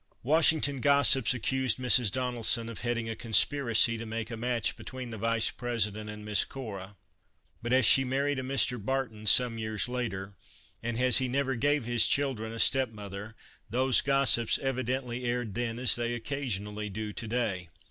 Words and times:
Washington 0.23 0.81
gossips 0.81 1.31
accused 1.35 1.77
Mrs. 1.77 2.11
Donelson 2.11 2.69
of 2.69 2.79
heading 2.79 3.07
a 3.07 3.15
conspiracy 3.15 3.99
to 3.99 4.05
make 4.07 4.31
a 4.31 4.35
match 4.35 4.75
between 4.75 5.11
the 5.11 5.17
Vice 5.19 5.51
President 5.51 6.09
and 6.09 6.25
Miss 6.25 6.43
Cora, 6.43 6.95
but 7.61 7.71
as 7.71 7.85
she 7.85 8.03
married 8.03 8.39
a 8.39 8.41
Mr. 8.41 8.83
Barton 8.83 9.27
some 9.27 9.59
years 9.59 9.87
later, 9.87 10.33
and 10.81 10.97
as 10.97 11.19
he 11.19 11.27
never 11.27 11.53
gave 11.53 11.85
his 11.85 12.07
children 12.07 12.51
a 12.51 12.57
step 12.57 12.89
mother, 12.89 13.35
those 13.69 14.01
gossips 14.01 14.57
evidently 14.57 15.25
erred 15.25 15.53
then 15.53 15.77
as 15.77 15.95
they 15.95 16.15
occasionally 16.15 16.89
do 16.89 17.13
to 17.13 17.27
day. 17.27 17.69